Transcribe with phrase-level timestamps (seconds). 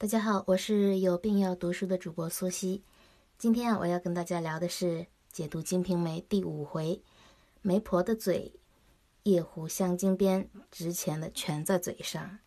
[0.00, 2.84] 大家好，我是有病要读书的主播苏西。
[3.36, 7.02] 今天啊，我要跟大家聊的是解读《金瓶梅》第五回
[7.62, 8.54] “媒婆的嘴，
[9.24, 12.38] 夜壶镶金边，值钱的全在嘴上”。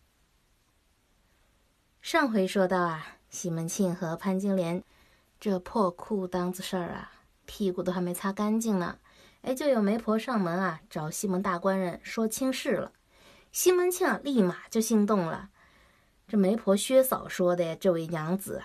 [2.00, 4.82] 上回说到啊，西门庆和潘金莲
[5.38, 7.12] 这破裤裆子事儿啊，
[7.44, 8.98] 屁股都还没擦干净呢，
[9.42, 12.92] 哎，就有媒婆上门啊，找西门大官人说亲事了。
[13.50, 15.50] 西门庆，立马就心动了。
[16.32, 18.64] 这媒婆薛嫂说的这位娘子啊，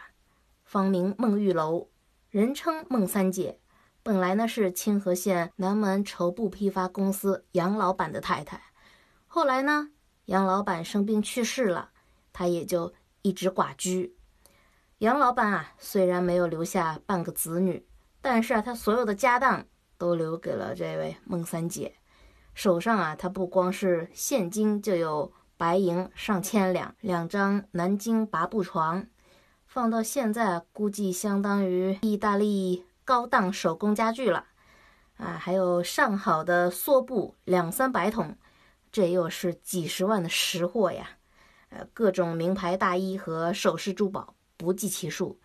[0.63, 1.89] 芳名孟玉楼，
[2.29, 3.59] 人称孟三姐，
[4.03, 8.61] 本来呢是清河县南门绸布批发公司杨老板的太太，
[9.27, 9.89] 后来呢
[10.27, 11.89] 杨老板生病去世了，
[12.31, 14.15] 她也就一直寡居。
[14.99, 17.85] 杨老板啊虽然没有留下半个子女，
[18.21, 21.97] 但是啊他所有的家当都留给了这位孟三姐，
[22.53, 25.33] 手上啊他不光是现金，就有。
[25.57, 29.07] 白银上千两，两张南京拔步床，
[29.65, 34.45] 放到现在估计相当于意大利高档手工家具了。
[35.17, 38.37] 啊，还有上好的梭布两三百桶，
[38.91, 41.09] 这又是几十万的实货呀。
[41.69, 45.39] 呃，各种名牌大衣和首饰珠宝不计其数。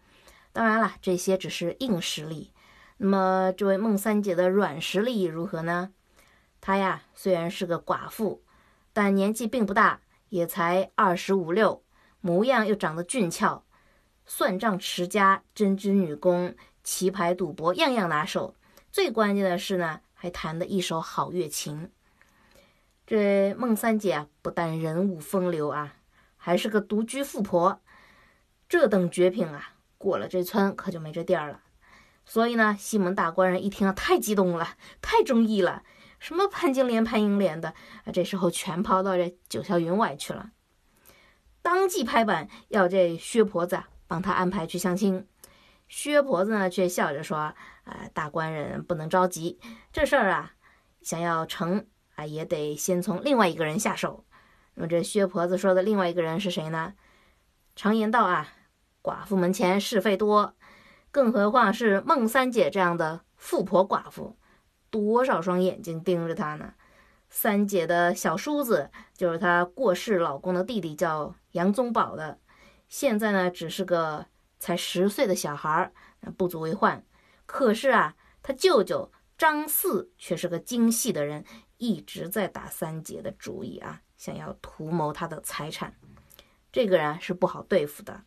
[0.52, 2.52] 当然了，这些只是硬实力。
[2.98, 5.94] 那么，这位孟三姐的软实力如何呢？
[6.60, 8.42] 她呀，虽然是个寡妇。
[8.92, 11.82] 但年纪并不大，也才二十五六，
[12.20, 13.64] 模样又长得俊俏，
[14.26, 16.54] 算账持家，针织女工，
[16.84, 18.54] 棋牌赌博样样拿手。
[18.90, 21.90] 最关键的是呢，还弹得一手好乐琴。
[23.06, 25.96] 这孟三姐，不但人物风流啊，
[26.36, 27.80] 还是个独居富婆。
[28.68, 31.60] 这等绝品啊，过了这村可就没这店了。
[32.24, 35.82] 所以呢，西门大官人一听啊，太激动了，太中意了。
[36.22, 37.70] 什么潘金莲、潘金莲的
[38.04, 40.52] 啊，这时候全抛到这九霄云外去了。
[41.62, 45.26] 当即拍板要这薛婆子帮他安排去相亲。
[45.88, 49.58] 薛婆子呢却笑着说：“啊，大官人不能着急，
[49.92, 50.52] 这事儿啊，
[51.00, 54.24] 想要成啊，也得先从另外一个人下手。
[54.74, 56.94] 那么这薛婆子说的另外一个人是谁呢？
[57.74, 58.46] 常言道啊，
[59.02, 60.54] 寡妇门前是非多，
[61.10, 64.36] 更何况是孟三姐这样的富婆寡妇。”
[64.92, 66.74] 多少双眼睛盯着她呢？
[67.30, 72.38] 三姐的小叔子就是她过世老公的弟弟，叫杨宗保的。
[72.90, 74.26] 现在呢，只是个
[74.58, 75.92] 才十岁的小孩儿，
[76.36, 77.02] 不足为患。
[77.46, 81.42] 可是啊，他舅舅张四却是个精细的人，
[81.78, 85.94] 一直在打三姐的主意啊，想要图谋她的财产。
[86.70, 88.24] 这个人是不好对付的。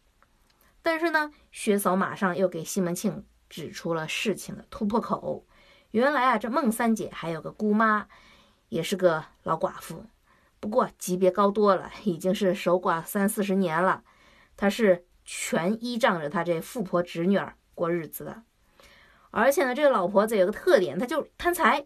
[0.82, 5.46] 但是呢，薛嫂马上又给西门庆指出了事情的突破口。
[5.92, 8.08] 原来啊，这孟三姐还有个姑妈，
[8.70, 10.06] 也是个老寡妇，
[10.60, 14.04] 不过级别高多了，已经是守寡三四十年了。
[14.58, 18.44] 她是全依仗着她这富婆侄女儿过日子的。
[19.32, 21.86] 而且呢，这个老婆子有个特点，她就贪财，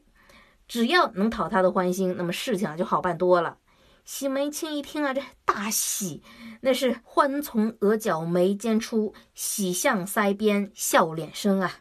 [0.67, 3.57] 只要能讨她的欢心，那么事情啊就好办多了。
[4.05, 6.23] 西门庆一听啊，这大喜，
[6.61, 11.79] 那是欢从额角眉间出，喜向腮边笑脸生啊。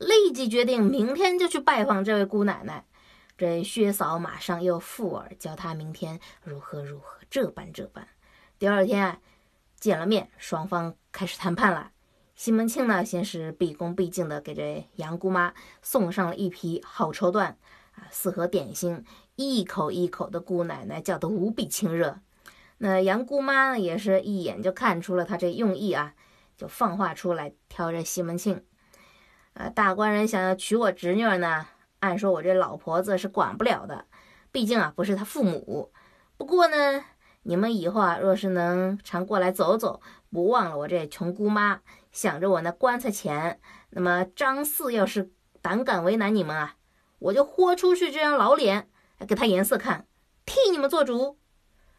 [0.00, 2.86] 立即决定明天就去拜访这位姑奶奶。
[3.36, 8.08] 这薛嫂马上又附耳教他明天如何如何，这般这般。
[8.58, 9.20] 第二天
[9.78, 11.92] 见了面，双方开始谈判了。
[12.34, 15.52] 西门庆呢，先是毕恭毕敬的给这杨姑妈
[15.82, 19.04] 送上了一批好绸缎啊，四盒点心，
[19.36, 22.18] 一口一口的姑奶奶叫得无比亲热。
[22.78, 26.14] 那杨姑妈呢，也是一眼就看出了他这用意啊，
[26.56, 28.64] 就放话出来挑着西门庆。
[29.54, 31.66] 呃，大官人想要娶我侄女呢，
[31.98, 34.06] 按说我这老婆子是管不了的，
[34.52, 35.92] 毕竟啊不是他父母。
[36.36, 37.04] 不过呢，
[37.42, 40.00] 你们以后啊若是能常过来走走，
[40.30, 41.80] 不忘了我这穷姑妈，
[42.12, 45.30] 想着我那棺材钱，那么张四要是
[45.60, 46.76] 胆敢为难你们啊，
[47.18, 48.88] 我就豁出去这张老脸
[49.28, 50.06] 给他颜色看，
[50.46, 51.38] 替你们做主。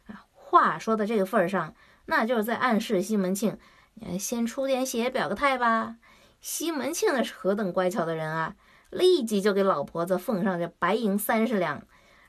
[0.07, 1.75] 啊，话说到这个份上，
[2.05, 3.57] 那就是在暗示西门庆，
[3.93, 5.97] 你先出点血表个态吧。
[6.41, 8.55] 西门庆那是何等乖巧的人啊！
[8.89, 11.81] 立即就给老婆子奉上这白银三十两，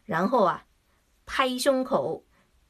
[0.05, 0.65] 然后啊，
[1.27, 2.25] 拍胸口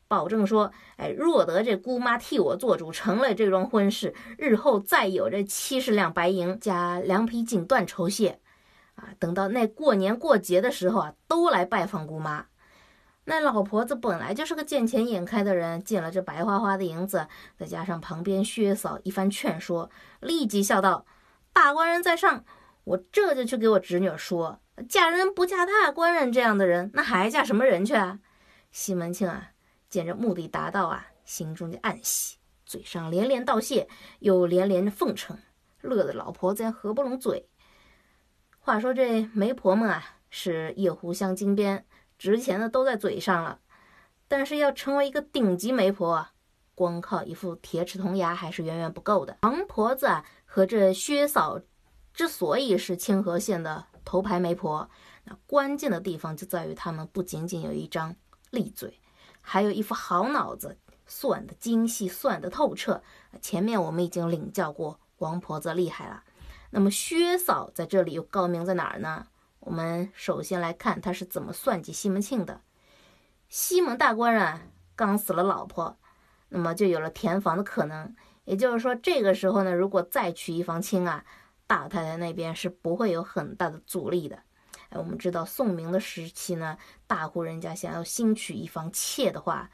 [0.08, 8.40] 保证说：“哎，若得这姑妈替我做主，成了这桩婚事，日后再有这七十两白银加两匹锦缎酬谢，
[8.94, 12.46] 啊，等到那过年过节的时候啊，都来拜访姑妈。”
[13.24, 19.90] 那老婆子本来就是个见钱眼开的人，见了这白花花的银子，再加上旁边薛嫂一番劝说，
[20.20, 21.04] 立即笑道。
[21.52, 22.44] 大官人在上，
[22.84, 28.18] 我这就去给我侄女说，嫁人不嫁大官人这样的人，那还嫁什么人去啊？
[28.70, 29.50] 西门庆啊，
[29.88, 33.86] 见这目的达到啊，心中就暗喜，嘴上连连道谢，
[34.20, 35.38] 又连连奉承，
[35.82, 37.48] 乐得老婆子合不拢嘴。
[38.58, 41.84] 话说这媒婆们啊，是夜壶镶金边，
[42.16, 43.58] 值钱的都在嘴上了。
[44.26, 46.28] 但是要成为一个顶级媒婆，
[46.74, 49.36] 光靠一副铁齿铜牙还是远远不够的。
[49.42, 51.62] 王婆子啊，和这薛嫂
[52.12, 54.90] 之所以是清河县的头牌媒婆，
[55.24, 58.14] 那关键的地方就在于他们不仅仅有一张
[58.50, 59.00] 利嘴，
[59.40, 60.76] 还有一副好脑子，
[61.06, 63.02] 算得精细，算得透彻。
[63.40, 66.22] 前面我们已经领教过王婆子厉害了。
[66.68, 69.28] 那么薛嫂在这里又高明在哪儿呢？
[69.60, 72.60] 我们首先来看她是怎么算计西门庆的。
[73.48, 75.96] 西门大官人刚死了老婆，
[76.50, 78.14] 那么就有了填房的可能。
[78.44, 81.24] 也就是说，这个时候呢，如果再娶一房亲啊，
[81.66, 84.36] 大太太那边是不会有很大的阻力的。
[84.88, 89.70] 哎，我们知道宋明的时期呢，大户人家想要新娶一房妾的话，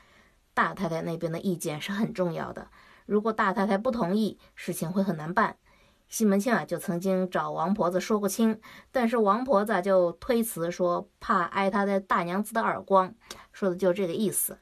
[0.54, 2.68] 大太太那边的意见是很重要的。
[3.06, 5.56] 如果大太太不同意，事情会很难办。
[6.08, 8.60] 西门庆啊，就曾经找王婆子说过亲，
[8.90, 13.14] 但是王婆子就推辞说怕挨他的大娘子的耳光，
[13.52, 14.58] 说的就这个意思。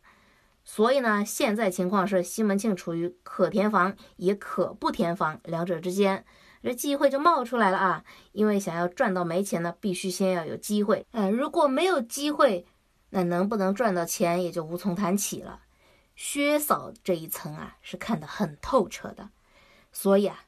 [0.66, 6.26] 所以呢，现在情况是西门庆处于可填房也可不填房两者之间，
[6.62, 8.04] 这机会就冒出来了啊！
[8.32, 11.06] 因为想要赚到没钱呢，必须先要有机会。
[11.12, 12.66] 嗯，如果没有机会，
[13.10, 15.60] 那能不能赚到钱也就无从谈起了。
[16.16, 19.30] 薛嫂这一层啊，是看得很透彻的，
[19.90, 20.42] 所以啊。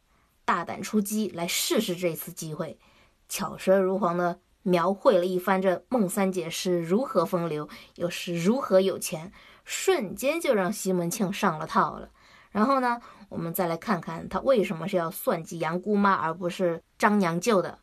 [0.44, 2.78] 大胆出击，来试试这次机会，
[3.28, 9.30] 巧舌如簧的描绘了一番这孟三姐是如何风流，又是如何有钱，
[9.68, 12.08] 瞬间就让西门庆上了套了。
[12.50, 12.98] 然后呢，
[13.28, 17.78] 我们再来看看他为什么是要算计杨姑妈而不是张娘舅的。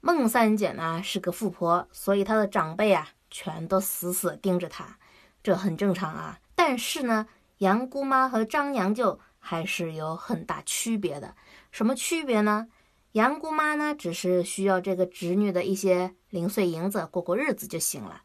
[0.00, 4.98] 孟三姐呢是个富婆，所以她的长辈啊全都死死盯着她，
[5.40, 6.40] 这很正常啊。
[6.56, 11.36] 但是呢，杨姑妈和张娘舅还是有很大区别的。
[11.70, 12.66] 什么区别呢？
[13.12, 18.22] 杨姑妈呢，只是需要这个侄女的一些零碎银子过过日子就行了，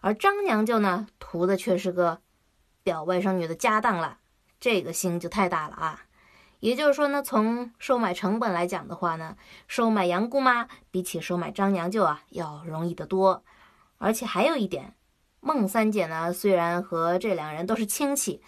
[0.00, 2.20] 而张娘舅呢，图的却是个
[2.84, 4.18] 表外甥女的家当了，
[4.60, 6.02] 这个心就太大了啊！
[6.60, 9.36] 也就是说呢，从收买成本来讲的话呢，
[9.66, 13.42] 收买杨姑妈比起收买张娘舅啊要容易得多，
[13.98, 14.94] 而且还有一点，
[15.40, 18.40] 孟三姐呢，虽然和这两人都是亲戚。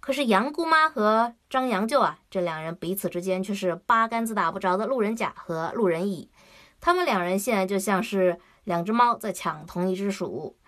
[0.00, 6.28] 可是杨姑妈和张杨舅啊，这两人彼此之间却是八竿子打不着的路人甲和路人乙。
[6.80, 10.58] 他们两人现在就像是两只猫在抢同一只鼠，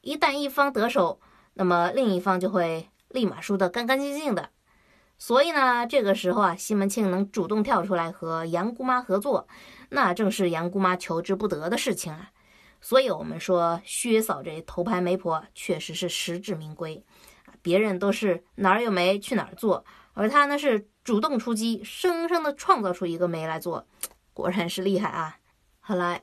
[0.00, 1.20] 一旦一方得手，
[1.54, 4.50] 那么另一方就会立马输得干干净净的。
[5.16, 9.46] 所以呢，这个时候啊，西门庆能主动跳出来和杨姑妈合作，
[9.90, 12.30] 那正是杨姑妈求之不得的事情啊。
[12.80, 17.02] 所以，我们说薛嫂这头牌媒婆确实是实至名归。
[17.62, 23.86] 别人都是哪儿有媒去哪儿做，而她呢是主动出击，生生的创造出一个媒来做，
[24.34, 25.38] 果然是厉害啊！
[25.80, 26.22] 后来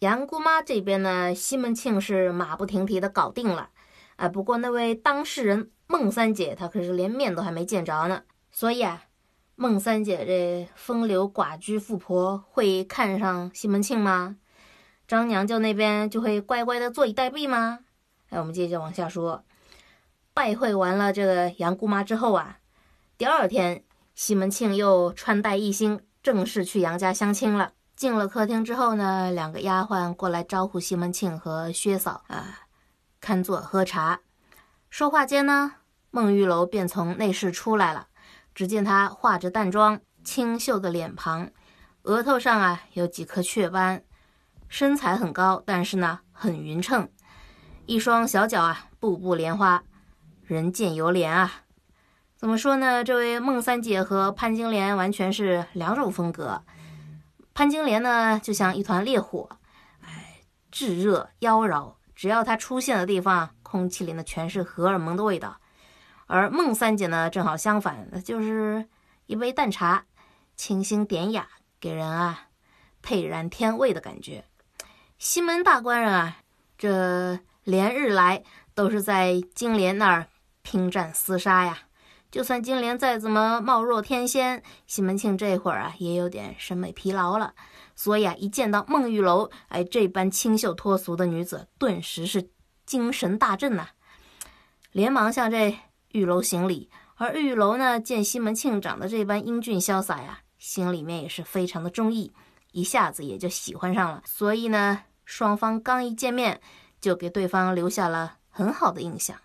[0.00, 3.70] 杨姑妈这边呢，西门庆是马不停蹄的搞定了，
[4.22, 8.22] 啊，不过那位当事人孟三姐她可是连面都还没见着呢，
[8.52, 9.02] 所以啊，
[9.56, 14.36] 孟三姐这风流寡居富婆会看上西门庆吗？
[15.08, 17.80] 张娘舅那边就会乖乖的坐以待毙吗？
[18.30, 19.42] 哎，我们接着往下说。
[20.32, 22.58] 拜会完了这个杨姑妈之后啊，
[23.18, 23.82] 第二天
[24.14, 27.72] 西门庆又穿戴一新，正式去杨家相亲了。
[27.96, 32.60] 进了客厅之后呢，两个丫鬟过来招呼西门庆和薛嫂啊，
[33.22, 34.20] 看座喝茶。
[34.90, 35.76] 说话间呢，
[36.10, 38.08] 孟玉楼便从内室出来了。
[38.52, 41.48] 只见他化着淡妆，清秀的脸庞，
[42.02, 44.02] 额头上啊有几颗雀斑，
[44.68, 47.08] 身材很高，但是呢很匀称，
[47.86, 49.84] 一双小脚啊步步莲花。
[50.42, 51.62] 人见犹怜啊！
[52.36, 53.04] 怎么说呢？
[53.04, 56.64] 这位孟三姐和潘金莲完全是两种风格。
[57.54, 59.48] 潘金莲呢，就像一团烈火，
[60.00, 60.40] 哎，
[60.72, 65.60] 炙热妖娆，只要她出现的地方，空气里呢全是荷尔蒙的味道。
[66.26, 68.86] 而孟三姐呢，正好相反，那就是
[69.26, 70.04] 一杯淡茶，
[70.56, 71.48] 清新典雅，
[71.80, 72.48] 给人啊
[73.02, 74.44] 沛然天味的感觉。
[75.18, 76.38] 西门大官人啊，
[76.78, 78.42] 这连日来
[78.74, 80.26] 都是在金莲那儿。
[80.64, 81.76] 拼战厮杀呀！
[82.30, 87.52] 就算金莲再怎么貌若天仙，西门庆这会儿啊也有点审美疲劳了。
[87.94, 92.50] 所以啊，一见到孟玉楼，哎，这般清秀脱俗的女子，顿时是
[92.86, 93.88] 精神大振呐，
[94.92, 95.76] 连忙向这
[96.12, 96.90] 玉楼行礼。
[97.16, 102.32] 而玉楼呢，见西门庆长得这般英俊潇洒呀，心里面也是非常的中意，
[102.72, 104.22] 一下子也就喜欢上了。
[104.26, 106.60] 所以呢，双方刚一见面，
[107.00, 109.36] 就给对方留下了很好的印象。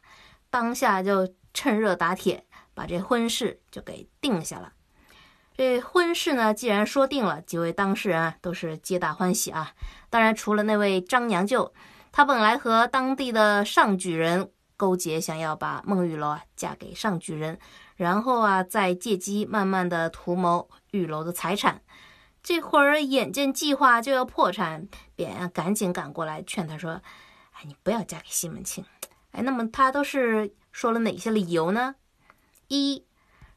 [0.49, 4.73] 当下就趁热打铁，把这婚事就给定下了。
[5.57, 9.73] 这婚事呢，既然说定了，几位当事人啊都是皆大欢喜啊。
[10.11, 11.73] 当然，除了那位张娘舅，
[12.11, 17.57] 他本来和当地的上举人勾结，想要把孟玉楼啊嫁给上举人，
[17.95, 21.81] 然后啊再借机慢慢的图谋玉楼的财产。
[22.43, 27.01] 这会儿眼见计划就要破产，便赶紧赶过来劝他说
[27.57, 28.85] ：“哎，你不要嫁给西门庆。
[29.31, 31.95] 哎，那么他都是说了哪些理由呢？
[32.67, 33.03] 一。”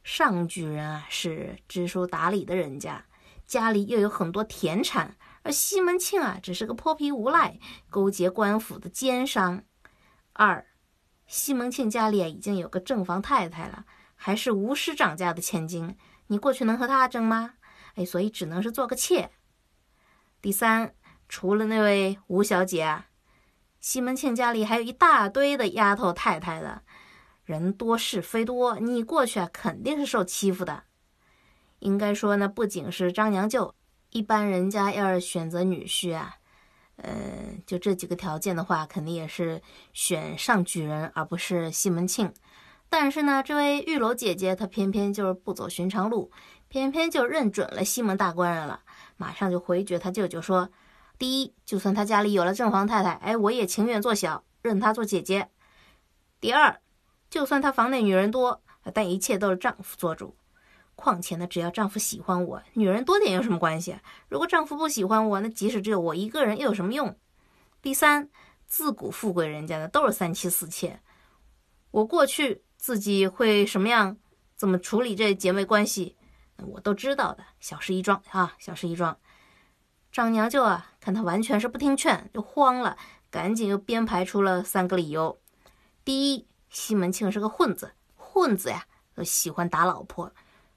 [0.03, 3.05] 上举人啊是知书达理的人家，
[3.47, 9.63] 家里又有很多田产，而西门庆啊只是个泼皮无赖，勾结官府的奸商。
[10.33, 10.67] 二，
[11.27, 15.97] 西门庆家里啊已经有个正房太太了，还是吴师长家的千金，
[16.29, 17.55] 你过去能和他争吗？
[17.95, 19.31] 哎，所以只能是做个妾。
[20.41, 20.95] 第三，
[21.29, 23.09] 除了那位吴小姐啊，
[23.81, 26.83] 西门庆家里还有一大堆的丫头太太的。
[27.51, 30.85] 人多是非多，你过去啊肯定是受欺负的。
[31.81, 33.75] 应该说呢，不仅是张娘舅，
[34.11, 36.37] 一般人家要是选择女婿啊，
[36.95, 37.13] 呃，
[37.67, 39.61] 就这几个条件的话，肯定也是
[39.93, 42.33] 选上举人，而不是西门庆。
[42.89, 46.31] 但是呢，这位玉楼姐姐她偏偏就是不走寻常路，
[46.69, 48.83] 偏偏就认准了西门大官人了，
[49.17, 50.71] 马上就回绝他舅舅说：
[51.19, 55.49] 第一，就算他家里有了正房太太，哎，我也情愿做小，认她做姐姐。
[56.41, 56.81] 第二。
[57.31, 58.61] 就算他房内女人多，
[58.93, 60.37] 但一切都是丈夫做主。
[60.97, 63.97] 况且呢，只要丈夫喜欢我，女人多点有什么关系？
[64.29, 67.17] 如果丈夫不喜欢我，那即使只有我一个人又有什么用？
[67.81, 68.29] 第三，
[68.67, 71.01] 自古富贵人家的都是三妻四妾。
[71.93, 74.19] 我过去自己会什么样，
[74.57, 76.17] 怎么处理这姐妹关系，
[76.59, 77.45] 我都知道的。
[77.61, 79.17] 小事一桩啊，小事一桩。
[80.13, 82.99] 张娘舅啊，看他完全是不听劝，就慌了，
[83.31, 85.41] 赶紧又编排出了三个理由。
[86.05, 86.50] 第一。
[86.71, 90.33] 西门庆是个混子，混子呀，都喜欢打老婆，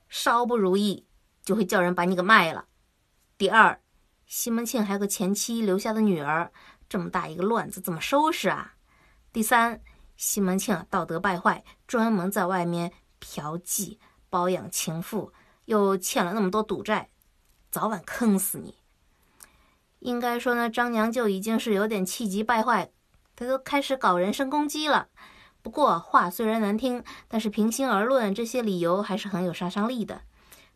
[0.09, 1.05] 稍不如意
[1.43, 2.65] 就会叫人把你给卖了。
[3.37, 3.79] 第二，
[4.25, 6.51] 西门庆还有个前妻留下的女儿，
[6.89, 8.73] 这么大一个乱子怎么收拾啊？
[9.31, 9.81] 第三，
[10.17, 15.31] 西门庆道德败坏，专门在外面嫖妓，包养情妇，
[15.65, 17.09] 又欠了那么多赌债，
[17.69, 18.79] 早晚坑死你。
[19.99, 22.91] 应该说呢，张娘就已经是有点气急败坏，
[23.35, 25.09] 他都开始搞人身攻击了。
[25.63, 30.21] 不过话虽然难听，但是平心而论，这些理由还是很有杀伤力的。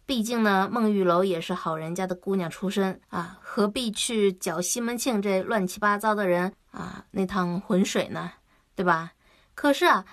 [0.05, 8.31] 毕竟呢，孟玉楼也是好人家的姑娘出身啊，何必去搅西门庆这乱七八糟的人啊那趟浑水呢？
[8.73, 9.11] 对吧？
[9.53, 10.05] 可是啊，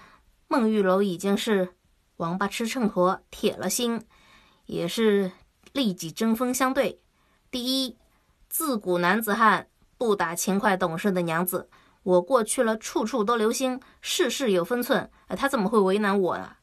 [0.48, 1.76] 孟玉楼已经是
[2.16, 4.04] 王八吃秤砣，铁了心，
[4.66, 5.30] 也是
[5.72, 7.00] 立即针锋相对。
[7.52, 7.96] 第一，
[8.48, 11.70] 自古男子汉不打勤快懂事的娘子。
[12.04, 15.10] 我过去了，处处都留心，事事有分寸。
[15.26, 16.56] 哎，他怎么会为难我呢？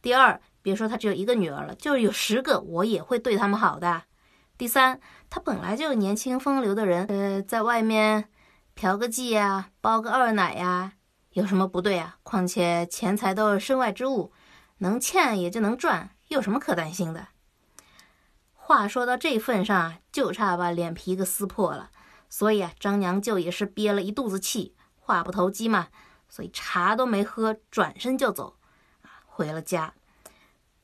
[0.00, 4.02] 第二，别说他只有一个女儿了，就是有十个，我也会对他们好的。
[4.58, 8.28] 第三，他本来就是年轻风流的人，呃，在外面
[8.74, 10.92] 嫖个妓呀，包个二奶呀，
[11.32, 12.16] 有什么不对啊？
[12.22, 14.32] 况且钱财都是身外之物，
[14.78, 17.28] 能欠也就能赚，有什么可担心的？
[18.54, 21.90] 话说到这份上，就差把脸皮给撕破了。
[22.32, 25.88] 所以啊，张娘舅也是憋了一肚子气，话不投机嘛，
[26.30, 28.56] 所以茶都没喝，转身就走，
[29.02, 29.92] 啊，回了家。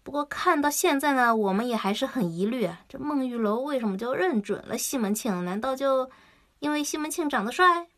[0.03, 5.43] 不过看到现在呢，我们也还是很疑虑啊，这孟玉楼为什么就认准了西门庆？
[5.47, 6.11] 难道就
[6.59, 7.89] 因为西门庆长得帅？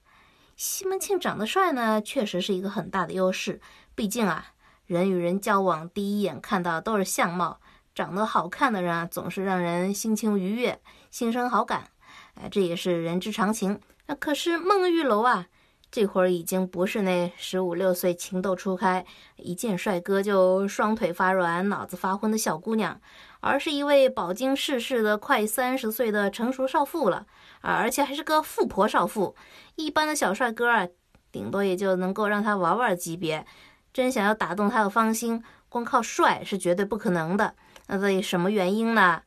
[0.54, 3.60] 西门庆长得帅呢，确实是一个很大的优势。
[3.96, 4.46] 毕竟啊，
[4.86, 7.58] 人与人交往，第一眼看到都是相貌，
[7.96, 10.80] 长得好看的人啊，总是让人心情愉悦，
[11.10, 11.88] 心生好感。
[12.34, 13.80] 哎，这也是人之常情。
[14.06, 15.46] 那可是孟玉楼啊，
[15.90, 19.04] 这会儿已经不是那十五六岁情窦初开，
[19.36, 23.00] 一见帅哥就双腿发软、脑子发昏的小姑娘，
[23.40, 27.26] 而是一位饱经世事的快三十岁的成熟少妇了
[27.60, 27.74] 啊！
[27.74, 29.34] 而且还是个富婆少妇。
[29.76, 30.86] 一般的小帅哥啊，
[31.30, 33.44] 顶多也就能够让他玩玩级别，
[33.92, 37.54] 真想要打动他的芳心，光靠帅是绝对不可能的。
[37.86, 39.22] 那到底什么原因呢？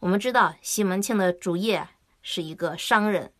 [0.00, 1.88] 我们知道西门庆的主业。
[2.28, 3.30] 是一个商人，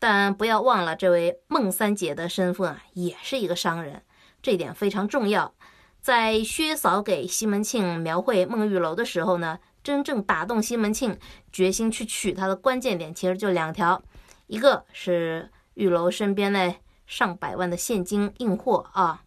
[0.00, 4.02] 但不要忘了，这位孟三姐的身份啊，也是一个商人，
[4.42, 5.54] 这点非常重要。
[6.00, 11.16] 在薛嫂给西门庆描绘孟玉楼的时候呢，真正打动西门庆
[11.52, 14.02] 决心去娶她的关键点，其实就两条：
[14.48, 16.76] 一个是玉楼身边那
[17.06, 19.22] 上百万的现金硬货啊；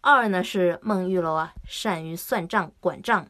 [0.00, 3.28] 二呢是孟玉楼啊善于算账管账。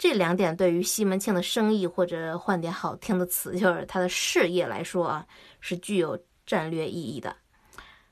[0.00, 5.26] 这两点对于西门庆的生意，或者换点好听的词，就是他的事业来说啊，
[5.60, 7.36] 是具有战略意义的。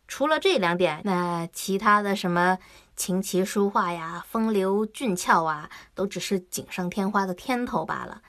[0.06, 2.58] 除了这两点，那其他的什么
[2.94, 8.20] 琴棋书画呀、风流俊俏啊，都只是锦上添花的添头罢了。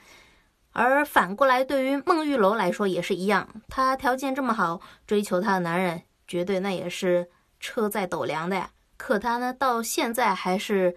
[0.71, 8.71] 而反过来，对于孟玉楼来说也是一样，她条件这么好，追求她的男人绝对那也是车载斗量的呀。
[8.95, 10.95] 可她呢，到现在还是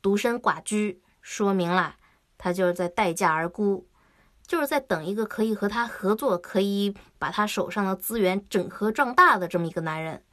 [0.00, 1.94] 独身寡居，说明了
[2.36, 3.86] 她就是在待价而沽。
[4.48, 10.24] 就是在等一个可以和他合作，可以把他手上的资源整合壮大的这么一个男人。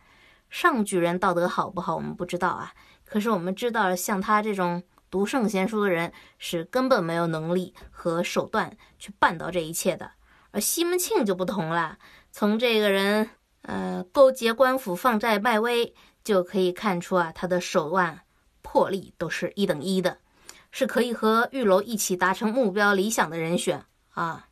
[0.49, 2.73] 上举人道德好不好，我们不知道啊。
[3.05, 10.13] 可是我们知道，像他这种读圣贤书的人，是根本没有能力和手段去办到这一切的。
[10.49, 11.99] 而西门庆就不同了，
[12.31, 13.29] 从这个人
[13.61, 18.21] 呃勾结官府、放债卖威，就可以看出啊，他的手腕、
[18.63, 20.17] 魄力都是一等一的，
[20.77, 23.83] 是可以和玉楼一起达成目标、理想的人选。
[24.13, 24.47] 啊，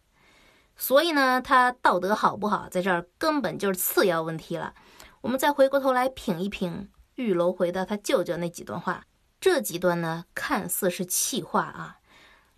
[0.76, 4.74] 所以呢，他道德好不好，在这儿根本就是次要问题了。
[5.22, 9.06] 我们再回过头来品一品玉楼回到他舅舅那几段话，
[9.40, 12.00] 这几段呢，看似是气话啊，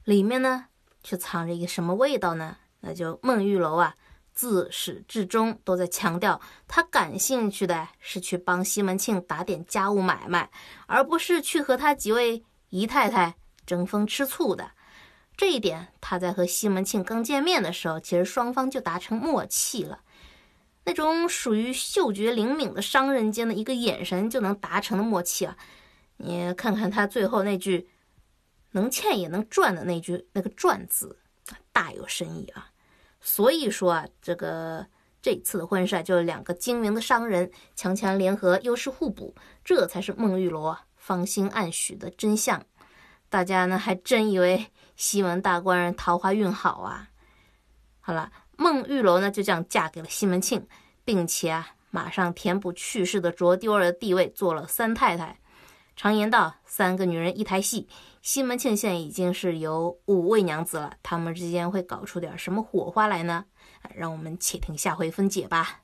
[0.05, 0.67] 里面呢
[1.03, 2.55] 却藏着一个什么味道呢？
[2.79, 3.93] 那就孟玉楼啊，
[4.33, 10.49] 自始至终都在强调，他感兴趣的是去帮西门庆打点家务买卖，
[10.85, 13.35] 而不是去和他几位姨太太
[13.67, 14.71] 争风吃醋的。
[15.35, 19.99] 这一点，他在和西门庆刚见面的时候，其实双方就达成默契了。
[20.85, 25.55] 那种属于嗅觉灵敏的商人间的一个眼神就能达成的默契啊！
[26.15, 27.89] 你看看他最后那句
[28.71, 31.19] “能欠也能赚”的那句那个“赚”字，
[31.73, 32.71] 大有深意啊！
[33.19, 34.87] 所以说啊，这个
[35.21, 42.65] 这次的婚事就是两个精明的商人强强联合，优势互补，这才是孟玉楼芳心暗许的真相。
[43.29, 44.67] 大家呢还真以为。
[44.95, 47.07] 西门大官人桃花运好啊！
[47.99, 50.67] 好了，孟玉楼呢就这样嫁给了西门庆，
[51.05, 55.37] 并且啊马上填补去世的卓丢儿的地位，做了三太太。
[55.95, 57.87] 常言道，三个女人一台戏。
[58.23, 63.45] 西门庆现在已经是有五位娘子了，他们之间会搞出点什么火花来呢？
[63.93, 65.81] 让我们且听下回分解吧。